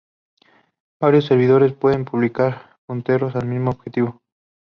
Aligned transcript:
Varios 0.99 1.25
servidores 1.25 1.73
pueden 1.73 2.05
publicar 2.05 2.77
punteros 2.87 3.35
al 3.35 3.45
mismo 3.45 3.69
objeto. 3.69 4.19